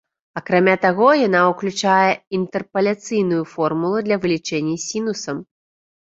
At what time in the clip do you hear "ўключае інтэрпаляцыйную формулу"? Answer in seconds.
1.51-3.97